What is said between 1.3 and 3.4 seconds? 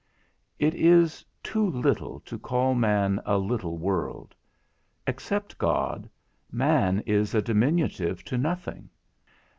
too little to call man a